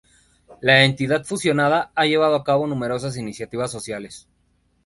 La 0.61 0.83
entidad 0.83 1.25
fusionada 1.25 1.91
ha 1.93 2.05
llevado 2.07 2.35
a 2.35 2.43
cabo 2.43 2.65
numerosas 2.65 3.17
iniciativas 3.17 3.69
sociales. 3.69 4.27